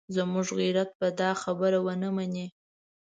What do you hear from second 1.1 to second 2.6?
دا خبره ونه مني.